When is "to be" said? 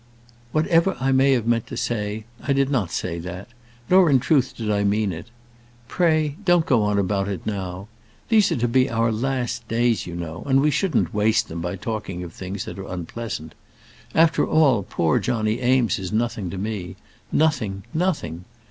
8.55-8.89